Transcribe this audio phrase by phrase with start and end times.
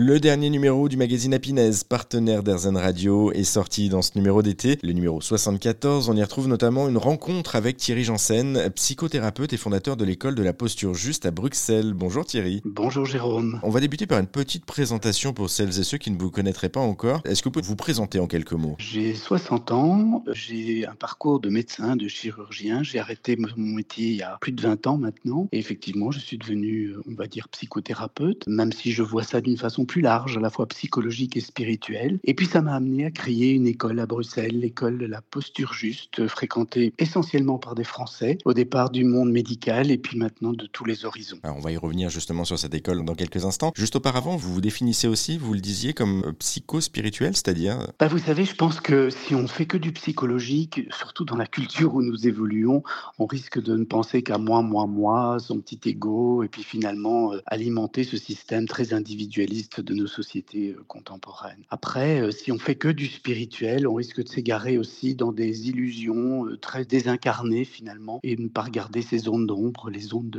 [0.00, 4.78] Le dernier numéro du magazine Apinez, partenaire d'Airzen Radio, est sorti dans ce numéro d'été,
[4.84, 6.08] le numéro 74.
[6.08, 10.42] On y retrouve notamment une rencontre avec Thierry Janssen, psychothérapeute et fondateur de l'école de
[10.44, 11.94] la posture juste à Bruxelles.
[11.94, 12.62] Bonjour Thierry.
[12.64, 13.58] Bonjour Jérôme.
[13.64, 16.68] On va débuter par une petite présentation pour celles et ceux qui ne vous connaîtraient
[16.68, 17.20] pas encore.
[17.24, 18.76] Est-ce que vous pouvez vous présenter en quelques mots?
[18.78, 22.84] J'ai 60 ans, j'ai un parcours de médecin, de chirurgien.
[22.84, 25.48] J'ai arrêté mon métier il y a plus de 20 ans maintenant.
[25.50, 29.56] Et effectivement, je suis devenu, on va dire, psychothérapeute, même si je vois ça d'une
[29.56, 32.20] façon plus large, à la fois psychologique et spirituelle.
[32.22, 35.72] Et puis ça m'a amené à créer une école à Bruxelles, l'école de la posture
[35.72, 40.66] juste, fréquentée essentiellement par des Français, au départ du monde médical et puis maintenant de
[40.66, 41.38] tous les horizons.
[41.42, 43.72] Alors on va y revenir justement sur cette école dans quelques instants.
[43.74, 47.78] Juste auparavant, vous vous définissez aussi, vous le disiez, comme psycho-spirituel, c'est-à-dire?
[47.98, 51.46] Bah, Vous savez, je pense que si on fait que du psychologique, surtout dans la
[51.46, 52.82] culture où nous évoluons,
[53.18, 57.32] on risque de ne penser qu'à moi, moi, moi, son petit ego, et puis finalement
[57.32, 61.62] euh, alimenter ce système très individualiste de nos sociétés euh, contemporaines.
[61.70, 65.68] Après, euh, si on fait que du spirituel, on risque de s'égarer aussi dans des
[65.68, 70.30] illusions très désincarnées finalement, et ne pas regarder ces zones d'ombre, les zones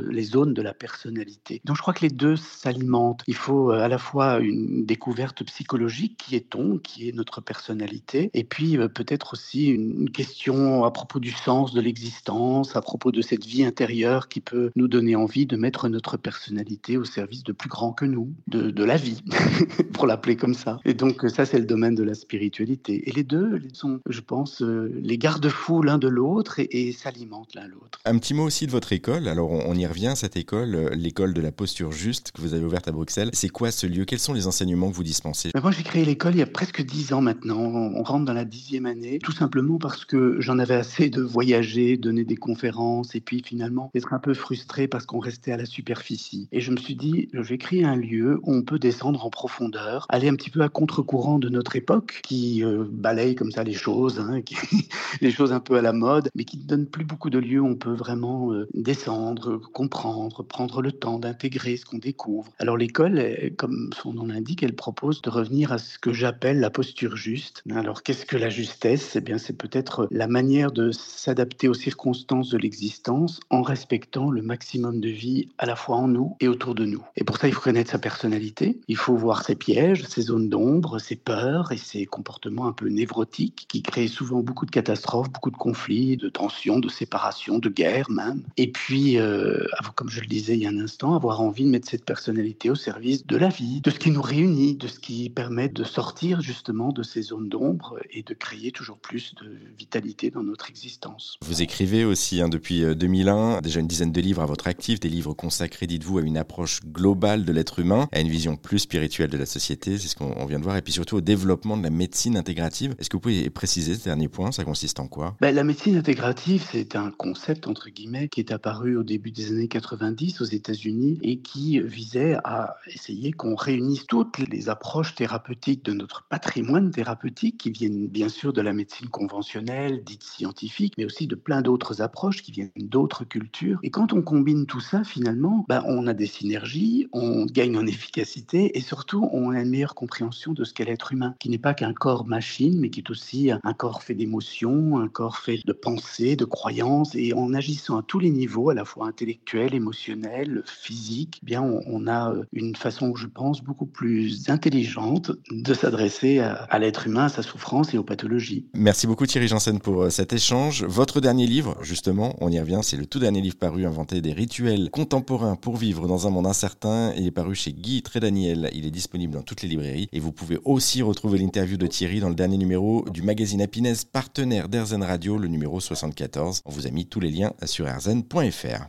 [0.54, 1.60] de, la personnalité.
[1.64, 3.22] Donc je crois que les deux s'alimentent.
[3.26, 8.44] Il faut à la fois une découverte psychologique, qui est-on, qui est notre personnalité, et
[8.44, 13.46] puis peut-être aussi une question à propos du sens de l'existence, à propos de cette
[13.46, 17.68] vie intérieure qui peut nous donner envie de mettre notre personnalité au service de plus
[17.68, 19.19] grand que nous, de la vie,
[19.92, 20.78] pour l'appeler comme ça.
[20.84, 23.08] Et donc ça, c'est le domaine de la spiritualité.
[23.08, 27.54] Et les deux sont, je pense, euh, les garde-fous l'un de l'autre et, et s'alimentent
[27.54, 28.00] l'un l'autre.
[28.04, 29.28] Un petit mot aussi de votre école.
[29.28, 32.64] Alors on, y revient, cette école, euh, l'école de la posture juste que vous avez
[32.64, 33.30] ouverte à Bruxelles.
[33.32, 34.04] C'est quoi ce lieu?
[34.04, 35.50] Quels sont les enseignements que vous dispensez?
[35.60, 37.60] Moi, j'ai créé l'école il y a presque dix ans maintenant.
[37.60, 41.96] On rentre dans la dixième année, tout simplement parce que j'en avais assez de voyager,
[41.96, 45.66] donner des conférences et puis finalement être un peu frustré parce qu'on restait à la
[45.66, 46.48] superficie.
[46.52, 49.30] Et je me suis dit, je vais créer un lieu où on peut descendre en
[49.30, 53.64] profondeur, aller un petit peu à contre-courant de notre époque qui euh, balaye comme ça
[53.64, 54.40] les choses, hein,
[55.20, 57.60] les choses un peu à la mode, mais qui ne donne plus beaucoup de lieux
[57.60, 62.50] où on peut vraiment euh, descendre, comprendre, prendre le temps d'intégrer ce qu'on découvre.
[62.58, 63.22] Alors l'école,
[63.56, 67.62] comme son nom l'indique, elle propose de revenir à ce que j'appelle la posture juste.
[67.70, 69.16] Alors qu'est-ce que la justesse?
[69.16, 74.42] Eh bien, c'est peut-être la manière de s'adapter aux circonstances de l'existence en respectant le
[74.42, 77.04] maximum de vie à la fois en nous et autour de nous.
[77.16, 80.48] Et pour ça, il faut connaître sa personnalité, il faut voir ses pièges, ses zones
[80.48, 85.30] d'ombre, ses peurs et ses comportements un peu névrotiques qui créent souvent beaucoup de catastrophes,
[85.30, 88.42] beaucoup de conflits, de tensions, de séparations, de guerres même.
[88.56, 91.70] Et puis, euh, comme je le disais il y a un instant, avoir envie de
[91.70, 94.98] mettre cette personnalité au service de la vie, de ce qui nous réunit, de ce
[94.98, 99.56] qui permet de sortir justement de ces zones d'ombre et de créer toujours plus de
[99.78, 101.38] vitalité dans notre existence.
[101.42, 105.00] Vous écrivez aussi hein, depuis 2001 euh, déjà une dizaine de livres à votre actif,
[105.00, 108.89] des livres consacrés, dites-vous, à une approche globale de l'être humain, à une vision plus
[108.90, 111.76] spirituelle de la société, c'est ce qu'on vient de voir, et puis surtout au développement
[111.76, 112.96] de la médecine intégrative.
[112.98, 114.50] Est-ce que vous pouvez préciser ce dernier point?
[114.50, 115.36] Ça consiste en quoi?
[115.40, 119.52] Ben, La médecine intégrative, c'est un concept, entre guillemets, qui est apparu au début des
[119.52, 125.84] années 90 aux États-Unis et qui visait à essayer qu'on réunisse toutes les approches thérapeutiques
[125.84, 131.04] de notre patrimoine thérapeutique qui viennent bien sûr de la médecine conventionnelle, dite scientifique, mais
[131.04, 133.78] aussi de plein d'autres approches qui viennent d'autres cultures.
[133.84, 137.86] Et quand on combine tout ça, finalement, ben, on a des synergies, on gagne en
[137.86, 141.58] efficacité et surtout, on a une meilleure compréhension de ce qu'est l'être humain, qui n'est
[141.58, 145.60] pas qu'un corps machine, mais qui est aussi un corps fait d'émotions, un corps fait
[145.66, 147.14] de pensées, de croyances.
[147.14, 151.60] Et en agissant à tous les niveaux, à la fois intellectuel, émotionnel, physique, eh bien,
[151.62, 157.24] on, a euh, une façon, je pense, beaucoup plus intelligente de s'adresser à, l'être humain,
[157.24, 158.64] à sa souffrance et aux pathologies.
[158.72, 160.84] Merci beaucoup Thierry Janssen pour euh, cet échange.
[160.84, 164.32] Votre dernier livre, justement, on y revient, c'est le tout dernier livre paru, Inventer des
[164.32, 167.12] rituels contemporains pour vivre dans un monde incertain.
[167.18, 168.69] Il est paru chez Guy Trédaniel.
[168.72, 170.08] Il est disponible dans toutes les librairies.
[170.12, 174.04] Et vous pouvez aussi retrouver l'interview de Thierry dans le dernier numéro du magazine Happiness,
[174.04, 176.62] partenaire d'Airzen Radio, le numéro 74.
[176.64, 178.88] On vous a mis tous les liens sur airzen.fr.